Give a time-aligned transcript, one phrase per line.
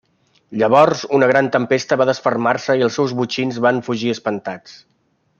[0.59, 4.79] Llavors una gran tempesta va desfermar-se i els seus botxins van fugir espantats.